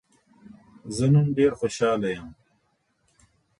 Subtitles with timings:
[0.95, 2.27] زه نن ډېر خوشحاله يم.